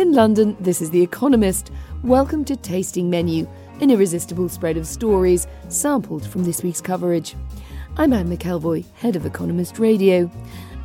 [0.00, 1.70] In London, this is The Economist.
[2.02, 3.46] Welcome to Tasting Menu,
[3.82, 7.36] an irresistible spread of stories sampled from this week's coverage.
[7.98, 10.30] I'm Anne McElvoy, head of Economist Radio.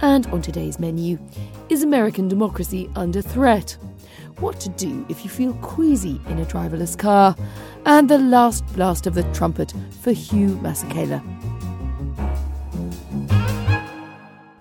[0.01, 1.17] And on today's menu,
[1.69, 3.77] is American democracy under threat?
[4.39, 7.37] What to do if you feel queasy in a driverless car?
[7.85, 11.23] And the last blast of the trumpet for Hugh Masekela.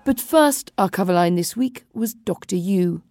[0.05, 2.55] But first, our cover line this week was Dr.
[2.55, 3.01] You.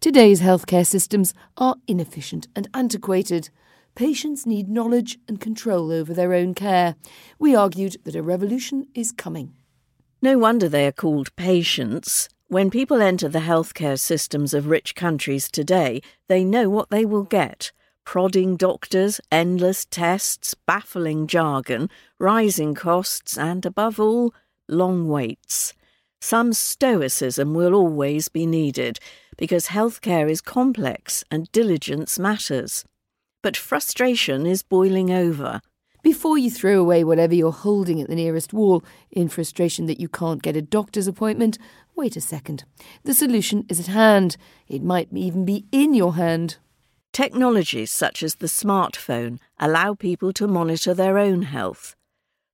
[0.00, 3.50] Today's healthcare systems are inefficient and antiquated.
[3.94, 6.96] Patients need knowledge and control over their own care.
[7.38, 9.54] We argued that a revolution is coming.
[10.22, 12.28] No wonder they are called patients.
[12.48, 17.22] When people enter the healthcare systems of rich countries today, they know what they will
[17.24, 17.72] get
[18.04, 24.34] prodding doctors, endless tests, baffling jargon, rising costs, and above all,
[24.68, 25.74] long waits.
[26.20, 28.98] Some stoicism will always be needed
[29.40, 32.84] because healthcare is complex and diligence matters.
[33.42, 35.62] But frustration is boiling over.
[36.02, 40.10] Before you throw away whatever you're holding at the nearest wall in frustration that you
[40.10, 41.56] can't get a doctor's appointment,
[41.96, 42.64] wait a second.
[43.04, 44.36] The solution is at hand.
[44.68, 46.58] It might even be in your hand.
[47.14, 51.96] Technologies such as the smartphone allow people to monitor their own health.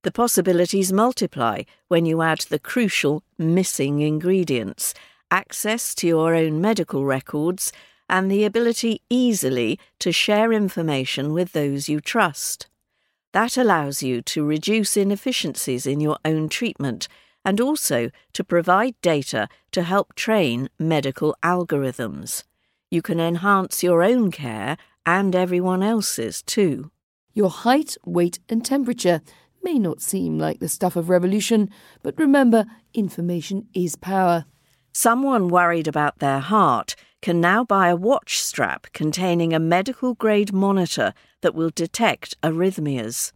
[0.03, 4.93] The possibilities multiply when you add the crucial missing ingredients
[5.31, 7.71] access to your own medical records
[8.09, 12.67] and the ability easily to share information with those you trust.
[13.33, 17.07] That allows you to reduce inefficiencies in your own treatment
[17.43, 22.43] and also to provide data to help train medical algorithms.
[22.89, 26.91] You can enhance your own care and everyone else's too.
[27.33, 29.21] Your height, weight, and temperature
[29.61, 31.69] may not seem like the stuff of revolution,
[32.01, 34.45] but remember, information is power.
[34.99, 40.51] Someone worried about their heart can now buy a watch strap containing a medical grade
[40.51, 43.31] monitor that will detect arrhythmias.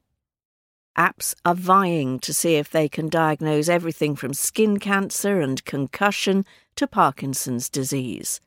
[0.98, 6.48] Apps are vying to see if they can diagnose everything from skin cancer and concussion
[6.78, 8.42] to Parkinson's disease.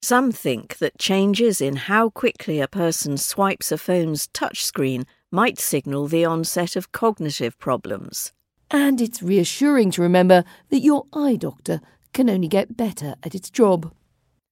[0.00, 6.06] Some think that changes in how quickly a person swipes a phone's touchscreen might signal
[6.06, 8.32] the onset of cognitive problems.
[8.70, 11.82] And it's reassuring to remember that your eye doctor
[12.12, 13.92] can only get better at its job.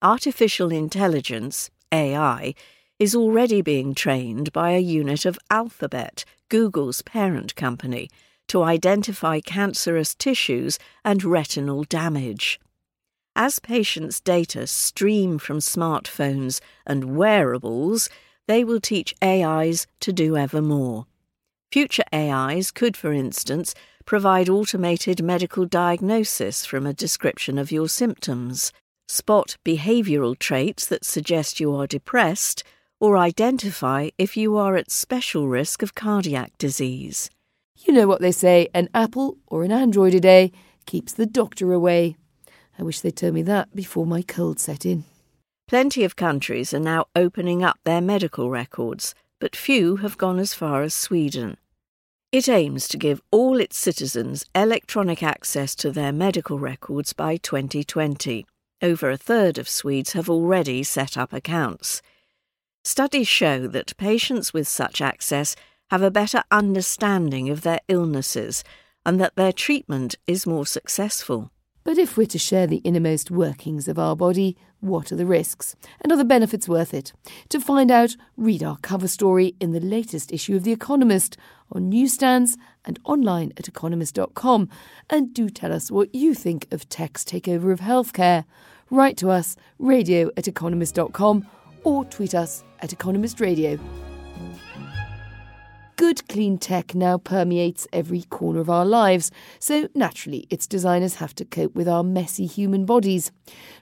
[0.03, 2.55] Artificial intelligence, AI,
[2.99, 8.09] is already being trained by a unit of Alphabet, Google's parent company,
[8.49, 12.61] to identify cancerous tissues and retinal damage.
[13.35, 18.09] As patients' data stream from smartphones and wearables,
[18.47, 21.07] they will teach AIs to do ever more.
[21.71, 23.75] Future AIs could, for instance,
[24.07, 28.73] provide automated medical diagnosis from a description of your symptoms,
[29.09, 32.63] spot behavioural traits that suggest you are depressed,
[33.01, 37.29] or identify if you are at special risk of cardiac disease.
[37.79, 40.53] You know what they say an apple or an android a day
[40.87, 42.17] keeps the doctor away.
[42.79, 45.05] I wish they'd told me that before my cold set in.
[45.69, 50.55] Plenty of countries are now opening up their medical records, but few have gone as
[50.55, 51.57] far as Sweden.
[52.37, 58.45] It aims to give all its citizens electronic access to their medical records by 2020.
[58.83, 62.03] Over a third of Swedes have already set up accounts.
[62.85, 65.57] Studies show that patients with such access
[65.89, 68.63] have a better understanding of their illnesses
[69.07, 71.51] and that their treatment is more successful.
[71.87, 75.77] But if we're to share the innermost workings of our body, what are the risks?
[76.01, 77.13] And are the benefits worth it?
[77.51, 81.37] To find out, read our cover story in the latest issue of The Economist
[81.71, 84.69] on newsstands and online at economist.com.
[85.09, 88.47] And do tell us what you think of tech's takeover of healthcare.
[88.91, 91.47] Write to us, radio at economist.com,
[91.85, 93.79] or tweet us at Economist Radio.
[95.97, 101.35] Good clean tech now permeates every corner of our lives, so naturally its designers have
[101.37, 103.33] to cope with our messy human bodies.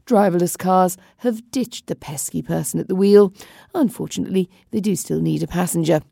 [0.06, 3.32] Driverless cars have ditched the pesky person at the wheel.
[3.74, 6.02] Unfortunately, they do still need a passenger.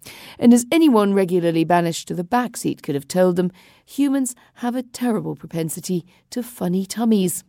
[0.41, 3.53] And as anyone regularly banished to the back seat could have told them,
[3.87, 7.45] humans have a terrible propensity to funny tummies.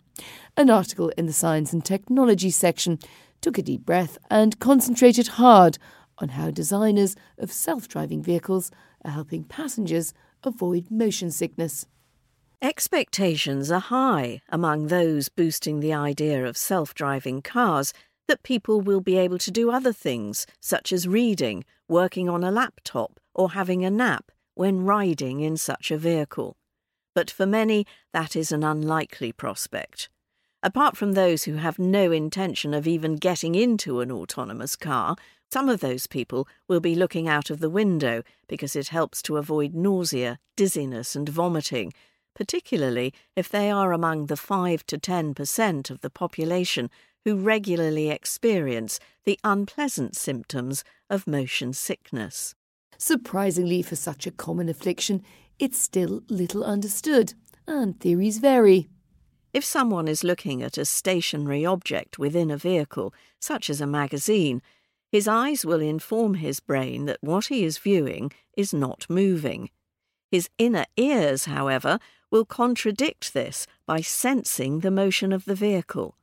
[0.55, 2.99] An article in the Science and Technology section
[3.41, 5.79] took a deep breath and concentrated hard
[6.17, 8.71] on how designers of self driving vehicles
[9.03, 10.13] are helping passengers
[10.43, 11.85] avoid motion sickness.
[12.61, 17.93] Expectations are high among those boosting the idea of self driving cars
[18.27, 22.51] that people will be able to do other things, such as reading, working on a
[22.51, 26.55] laptop, or having a nap when riding in such a vehicle.
[27.13, 30.09] But for many, that is an unlikely prospect.
[30.61, 35.17] Apart from those who have no intention of even getting into an autonomous car,
[35.53, 39.37] some of those people will be looking out of the window because it helps to
[39.37, 41.93] avoid nausea, dizziness, and vomiting,
[42.33, 46.89] particularly if they are among the 5 to 10% of the population
[47.23, 52.55] who regularly experience the unpleasant symptoms of motion sickness.
[52.97, 55.21] Surprisingly, for such a common affliction,
[55.59, 57.35] it's still little understood,
[57.67, 58.89] and theories vary.
[59.53, 64.63] If someone is looking at a stationary object within a vehicle, such as a magazine,
[65.13, 69.69] his eyes will inform his brain that what he is viewing is not moving.
[70.31, 71.99] His inner ears, however,
[72.31, 76.17] will contradict this by sensing the motion of the vehicle.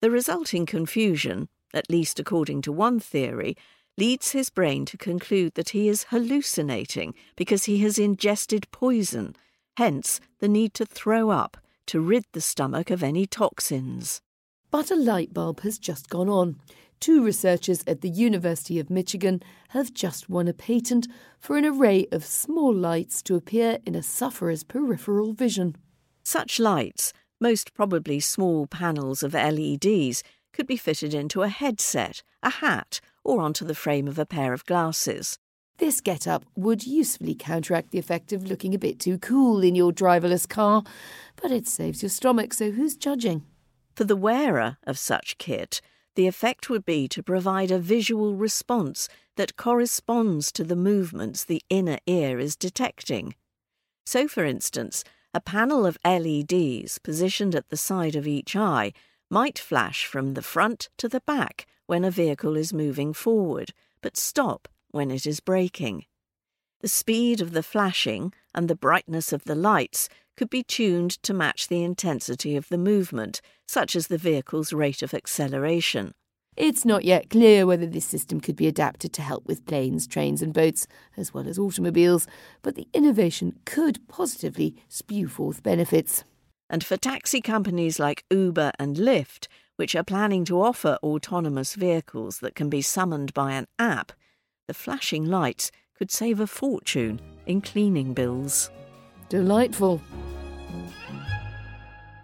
[0.00, 3.58] The resulting confusion, at least according to one theory,
[3.98, 9.36] leads his brain to conclude that he is hallucinating because he has ingested poison,
[9.76, 14.22] hence the need to throw up to rid the stomach of any toxins.
[14.70, 16.56] But a light bulb has just gone on
[17.04, 21.06] two researchers at the University of Michigan have just won a patent
[21.38, 25.76] for an array of small lights to appear in a sufferer's peripheral vision.
[26.22, 30.22] Such lights, most probably small panels of LEDs,
[30.54, 34.54] could be fitted into a headset, a hat, or onto the frame of a pair
[34.54, 35.38] of glasses.
[35.76, 39.74] This get up would usefully counteract the effect of looking a bit too cool in
[39.74, 40.84] your driverless car,
[41.36, 43.42] but it saves your stomach, so who's judging?
[43.94, 45.82] For the wearer of such kit,
[46.14, 51.62] the effect would be to provide a visual response that corresponds to the movements the
[51.68, 53.34] inner ear is detecting.
[54.06, 55.02] So, for instance,
[55.32, 58.92] a panel of LEDs positioned at the side of each eye
[59.30, 64.16] might flash from the front to the back when a vehicle is moving forward, but
[64.16, 66.04] stop when it is braking.
[66.80, 71.34] The speed of the flashing and the brightness of the lights could be tuned to
[71.34, 76.12] match the intensity of the movement, such as the vehicle's rate of acceleration.
[76.56, 80.40] It's not yet clear whether this system could be adapted to help with planes, trains,
[80.40, 80.86] and boats,
[81.16, 82.28] as well as automobiles,
[82.62, 86.22] but the innovation could positively spew forth benefits.
[86.70, 92.38] And for taxi companies like Uber and Lyft, which are planning to offer autonomous vehicles
[92.38, 94.12] that can be summoned by an app,
[94.68, 98.70] the flashing lights could save a fortune in cleaning bills.
[99.28, 100.02] Delightful.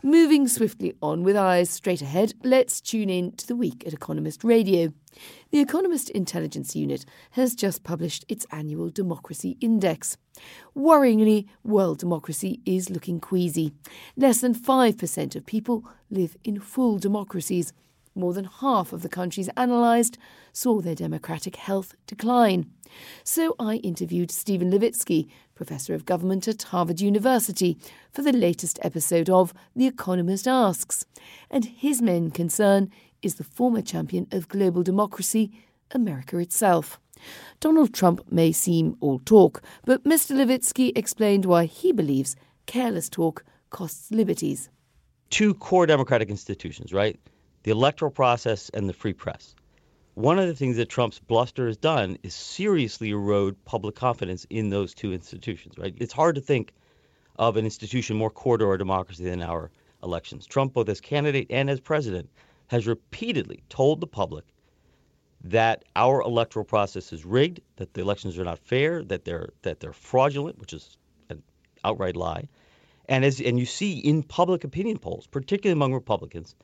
[0.02, 4.44] Moving swiftly on with eyes straight ahead, let's tune in to the week at Economist
[4.44, 4.92] Radio.
[5.50, 10.16] The Economist Intelligence Unit has just published its annual Democracy Index.
[10.76, 13.72] Worryingly, world democracy is looking queasy.
[14.16, 17.72] Less than 5% of people live in full democracies.
[18.14, 20.18] More than half of the countries analysed
[20.52, 22.70] saw their democratic health decline.
[23.22, 25.28] So I interviewed Steven Levitsky,
[25.60, 27.76] Professor of Government at Harvard University,
[28.10, 31.04] for the latest episode of The Economist Asks.
[31.50, 32.90] And his main concern
[33.20, 35.52] is the former champion of global democracy,
[35.90, 36.98] America itself.
[37.60, 40.34] Donald Trump may seem all talk, but Mr.
[40.34, 44.70] Levitsky explained why he believes careless talk costs liberties.
[45.28, 47.20] Two core democratic institutions, right?
[47.64, 49.54] The electoral process and the free press
[50.20, 54.68] one of the things that Trump's bluster has done is seriously erode public confidence in
[54.68, 55.94] those two institutions, right?
[55.96, 56.74] It's hard to think
[57.36, 59.70] of an institution more core to our democracy than our
[60.02, 60.46] elections.
[60.46, 62.28] Trump, both as candidate and as president,
[62.66, 64.44] has repeatedly told the public
[65.42, 69.80] that our electoral process is rigged, that the elections are not fair, that they're that
[69.80, 70.98] they're fraudulent, which is
[71.30, 71.42] an
[71.82, 72.46] outright lie.
[73.08, 76.54] And as and you see in public opinion polls, particularly among Republicans,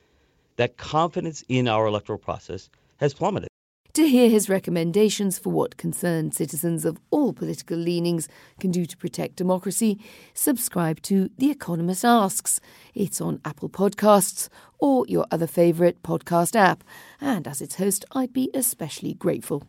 [0.57, 3.49] that confidence in our electoral process has plummeted.
[3.97, 8.27] To hear his recommendations for what concerned citizens of all political leanings
[8.59, 9.99] can do to protect democracy,
[10.35, 12.59] subscribe to The Economist Asks.
[12.93, 16.83] It's on Apple Podcasts or your other favourite podcast app.
[17.19, 19.63] And as its host, I'd be especially grateful.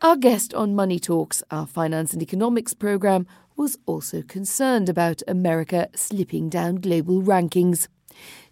[0.00, 5.88] Our guest on Money Talks, our finance and economics programme, was also concerned about America
[5.96, 7.88] slipping down global rankings.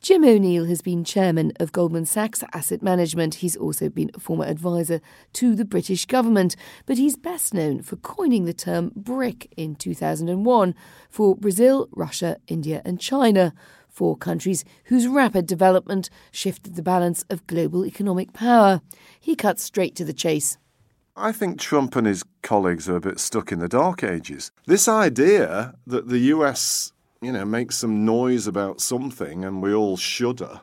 [0.01, 3.37] Jim O'Neill has been chairman of Goldman Sachs Asset Management.
[3.37, 5.01] He's also been a former advisor
[5.35, 6.55] to the British government,
[6.87, 10.75] but he's best known for coining the term BRIC in 2001
[11.11, 13.53] for Brazil, Russia, India, and China,
[13.89, 18.83] four countries whose rapid development shifted the balance of global economic power.
[19.19, 20.59] He cuts straight to the chase.
[21.19, 24.51] I think Trump and his colleagues are a bit stuck in the dark ages.
[24.67, 29.97] This idea that the US, you know, makes some noise about something and we all
[29.97, 30.61] shudder.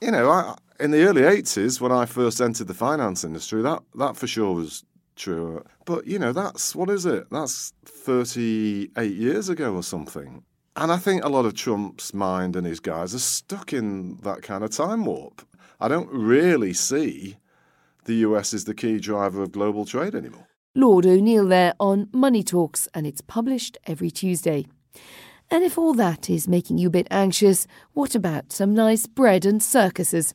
[0.00, 3.82] You know, I, in the early 80s, when I first entered the finance industry, that,
[3.94, 4.84] that for sure was
[5.14, 5.64] true.
[5.84, 7.28] But, you know, that's, what is it?
[7.30, 10.42] That's 38 years ago or something.
[10.76, 14.42] And I think a lot of Trump's mind and his guys are stuck in that
[14.42, 15.46] kind of time warp.
[15.80, 17.36] I don't really see
[18.04, 20.46] the US as the key driver of global trade anymore.
[20.74, 24.66] Lord O'Neill there on Money Talks, and it's published every Tuesday.
[25.48, 29.44] And if all that is making you a bit anxious, what about some nice bread
[29.46, 30.34] and circuses?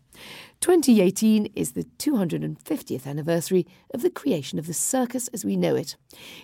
[0.61, 5.97] 2018 is the 250th anniversary of the creation of the circus as we know it.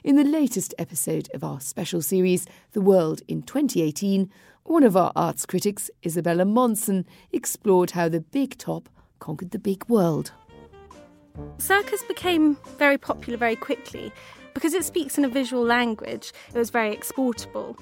[0.03, 4.29] In the latest episode of our special series, The World in 2018,
[4.63, 9.87] one of our arts critics, Isabella Monson, explored how the big top conquered the big
[9.87, 10.31] world.
[11.57, 14.11] Circus became very popular very quickly
[14.53, 16.33] because it speaks in a visual language.
[16.53, 17.77] It was very exportable.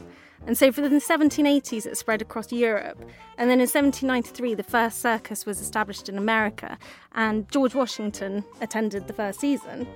[0.46, 3.00] And so, for the 1780s, it spread across Europe.
[3.38, 6.78] And then in 1793, the first circus was established in America,
[7.14, 9.88] and George Washington attended the first season.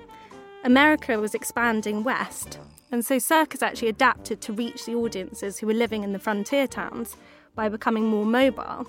[0.64, 2.58] America was expanding west,
[2.90, 6.66] and so circus actually adapted to reach the audiences who were living in the frontier
[6.66, 7.16] towns
[7.54, 8.86] by becoming more mobile.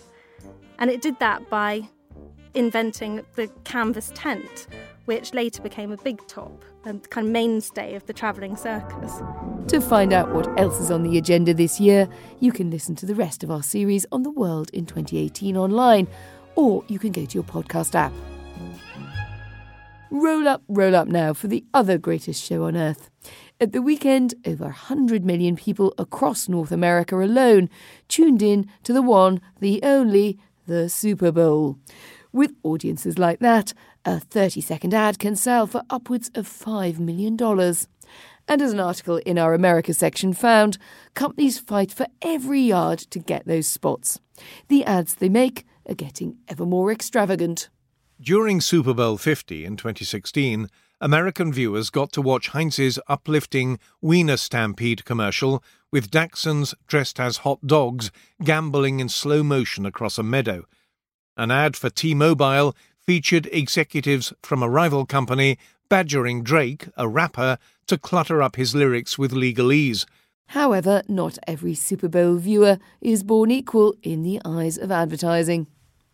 [0.80, 1.88] And it did that by
[2.56, 4.68] inventing the canvas tent,
[5.12, 9.12] which later became a big top and kind of mainstay of the travelling circus.
[9.68, 12.08] To find out what else is on the agenda this year,
[12.40, 16.08] you can listen to the rest of our series on the world in 2018 online,
[16.56, 18.14] or you can go to your podcast app.
[20.12, 23.10] Roll up, roll up now for the other greatest show on earth.
[23.60, 27.70] At the weekend, over 100 million people across North America alone
[28.08, 31.78] tuned in to the one, the only, the Super Bowl.
[32.34, 33.74] With audiences like that,
[34.06, 37.38] a 30 second ad can sell for upwards of $5 million.
[38.48, 40.78] And as an article in our America section found,
[41.14, 44.20] companies fight for every yard to get those spots.
[44.68, 47.70] The ads they make are getting ever more extravagant.
[48.20, 50.68] During Super Bowl 50 in 2016,
[51.00, 57.66] American viewers got to watch Heinz's uplifting Wiener Stampede commercial with Dachshunds dressed as hot
[57.66, 58.12] dogs
[58.44, 60.66] gambling in slow motion across a meadow.
[61.36, 65.58] An ad for T Mobile featured executives from a rival company
[65.90, 70.06] badgering Drake, a rapper, to clutter up his lyrics with legalese.
[70.48, 75.68] However, not every Super Bowl viewer is born equal in the eyes of advertising.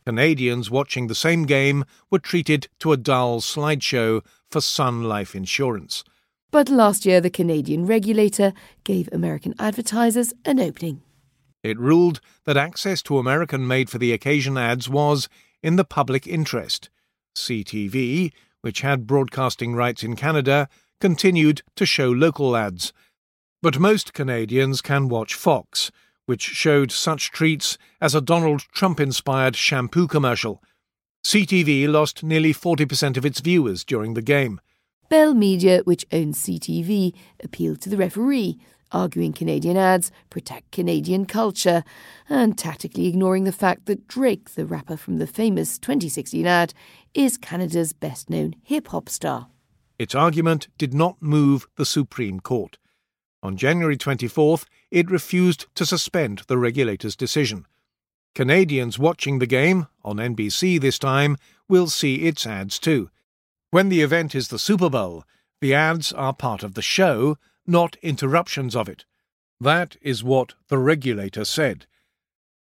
[0.06, 6.04] Canadians watching the same game were treated to a dull slideshow for Sun Life Insurance.
[6.50, 8.54] But last year, the Canadian regulator
[8.84, 11.02] gave American advertisers an opening.
[11.62, 15.28] It ruled that access to American made for the occasion ads was
[15.62, 16.90] in the public interest.
[17.36, 20.68] CTV, which had broadcasting rights in Canada,
[21.00, 22.94] continued to show local ads.
[23.62, 25.92] But most Canadians can watch Fox,
[26.26, 30.62] which showed such treats as a Donald Trump inspired shampoo commercial.
[31.24, 34.62] CTV lost nearly 40% of its viewers during the game.
[35.10, 38.60] Bell Media, which owns CTV, appealed to the referee,
[38.92, 41.84] arguing Canadian ads protect Canadian culture,
[42.30, 46.74] and tactically ignoring the fact that Drake, the rapper from the famous 2016 ad,
[47.14, 49.48] is Canada's best known hip hop star.
[50.00, 52.78] Its argument did not move the Supreme Court.
[53.42, 57.66] On January 24th, it refused to suspend the regulator's decision.
[58.36, 63.10] Canadians watching the game, on NBC this time, will see its ads too.
[63.72, 65.24] When the event is the Super Bowl,
[65.60, 67.38] the ads are part of the show,
[67.68, 69.06] not interruptions of it.
[69.60, 71.86] That is what the regulator said.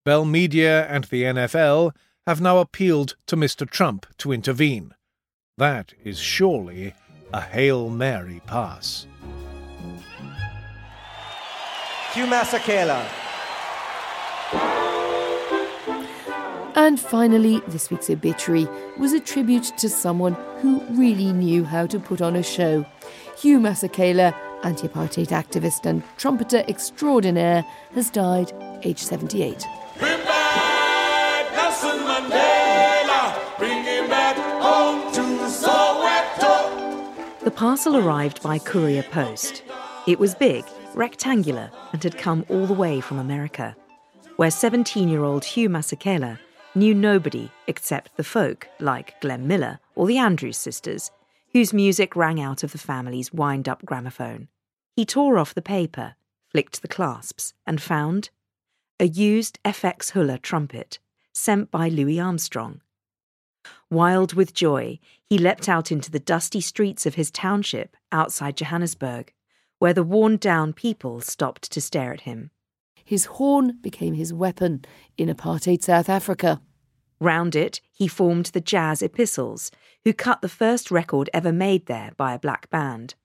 [0.04, 1.92] Bell Media and the NFL
[2.26, 3.70] have now appealed to Mr.
[3.70, 4.94] Trump to intervene.
[5.58, 6.94] That is surely
[7.34, 9.08] a Hail Mary pass.
[12.14, 13.06] Hugh Masekela.
[16.76, 22.00] And finally, this week's obituary was a tribute to someone who really knew how to
[22.00, 22.86] put on a show.
[23.40, 24.34] Hugh Masekela
[24.64, 28.52] anti apartheid activist and trumpeter extraordinaire, has died
[28.84, 29.66] aged 78.
[30.00, 37.44] Bring back Nelson Mandela, bring him back home to Soweto.
[37.44, 39.64] The parcel arrived by courier post.
[40.08, 43.76] It was big, rectangular, and had come all the way from America,
[44.38, 46.40] where 17 year old Hugh Masekela
[46.76, 51.12] knew nobody except the folk like Glenn Miller or the Andrews sisters,
[51.58, 54.48] whose music rang out of the family's wind up gramophone.
[54.96, 56.14] He tore off the paper,
[56.52, 58.30] flicked the clasps, and found
[59.00, 61.00] a used FX Huller trumpet
[61.34, 62.82] sent by Louis Armstrong.
[63.90, 69.34] Wild with joy, he leapt out into the dusty streets of his township outside Johannesburg,
[69.80, 72.52] where the worn down people stopped to stare at him.
[73.04, 74.86] His horn became his weapon
[75.18, 76.62] in apartheid South Africa.
[77.20, 79.72] Round it, he formed the Jazz Epistles,
[80.04, 83.16] who cut the first record ever made there by a black band.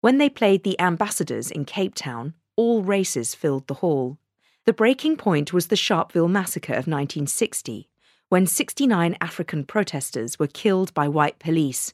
[0.00, 4.18] When they played the Ambassadors in Cape Town, all races filled the hall.
[4.64, 7.88] The breaking point was the Sharpeville Massacre of 1960,
[8.28, 11.92] when 69 African protesters were killed by white police,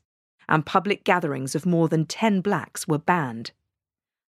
[0.48, 3.52] and public gatherings of more than 10 blacks were banned.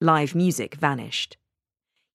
[0.01, 1.37] Live music vanished.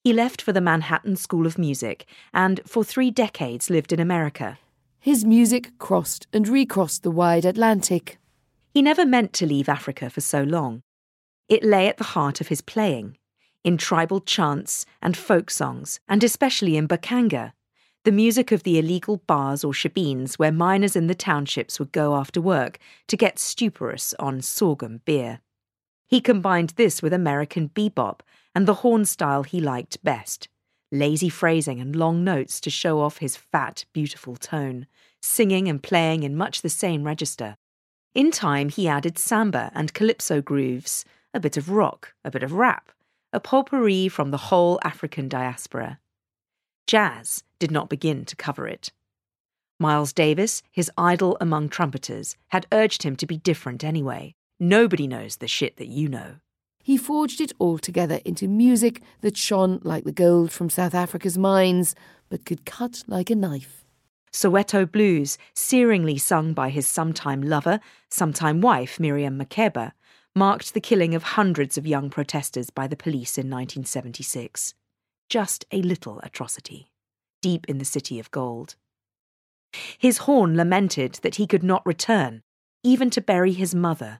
[0.03, 4.57] He left for the Manhattan School of Music and, for three decades, lived in America.
[4.99, 8.17] His music crossed and recrossed the wide Atlantic.
[8.73, 10.81] He never meant to leave Africa for so long.
[11.47, 13.17] It lay at the heart of his playing
[13.63, 17.53] in tribal chants and folk songs, and especially in mbaqanga,
[18.03, 22.15] the music of the illegal bars or shebeens where miners in the townships would go
[22.15, 25.41] after work to get stuporous on sorghum beer.
[26.07, 28.21] He combined this with American bebop
[28.53, 30.47] and the horn style he liked best
[30.91, 34.85] lazy phrasing and long notes to show off his fat, beautiful tone,
[35.21, 37.55] singing and playing in much the same register.
[38.13, 42.53] In time, he added samba and calypso grooves, a bit of rock, a bit of
[42.53, 42.91] rap,
[43.31, 45.99] a potpourri from the whole African diaspora.
[46.87, 48.91] Jazz did not begin to cover it.
[49.79, 54.35] Miles Davis, his idol among trumpeters, had urged him to be different anyway.
[54.59, 56.35] Nobody knows the shit that you know.
[56.83, 61.37] He forged it all together into music that shone like the gold from South Africa's
[61.37, 61.95] mines,
[62.29, 63.85] but could cut like a knife.
[64.33, 69.91] Soweto blues, searingly sung by his sometime lover, sometime wife, Miriam Makeba,
[70.33, 74.73] marked the killing of hundreds of young protesters by the police in 1976.
[75.29, 76.91] Just a little atrocity,
[77.41, 78.75] deep in the City of Gold.
[79.97, 82.43] His horn lamented that he could not return,
[82.83, 84.19] even to bury his mother,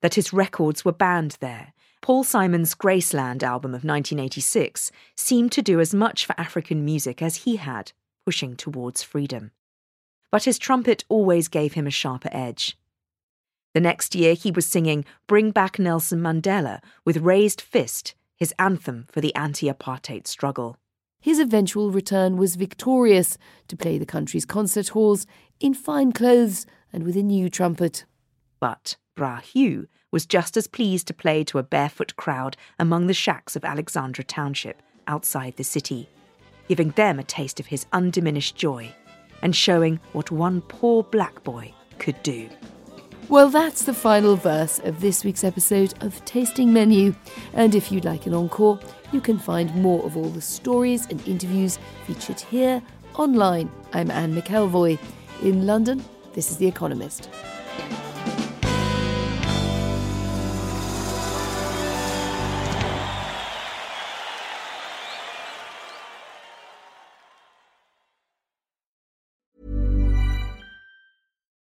[0.00, 1.72] that his records were banned there.
[2.00, 7.36] Paul Simon's Graceland album of 1986 seemed to do as much for African music as
[7.36, 7.92] he had,
[8.24, 9.50] pushing towards freedom.
[10.30, 12.78] But his trumpet always gave him a sharper edge.
[13.74, 19.06] The next year, he was singing Bring Back Nelson Mandela with Raised Fist, his anthem
[19.10, 20.76] for the anti apartheid struggle.
[21.20, 25.26] His eventual return was victorious to play the country's concert halls
[25.60, 28.04] in fine clothes and with a new trumpet.
[28.60, 33.14] But Bra Hugh was just as pleased to play to a barefoot crowd among the
[33.14, 36.08] shacks of Alexandra Township outside the city,
[36.68, 38.94] giving them a taste of his undiminished joy
[39.42, 42.48] and showing what one poor black boy could do.
[43.28, 47.14] Well, that's the final verse of this week's episode of Tasting Menu.
[47.52, 48.80] And if you'd like an encore,
[49.12, 52.82] you can find more of all the stories and interviews featured here
[53.16, 53.70] online.
[53.92, 54.98] I'm Anne McElvoy.
[55.42, 57.28] In London, this is The Economist.